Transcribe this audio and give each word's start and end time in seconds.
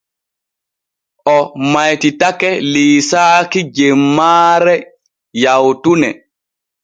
O 1.33 1.35
maytitake 1.73 2.49
liisaaki 2.71 3.61
jemmaare 3.77 4.75
yawtune. 5.43 6.09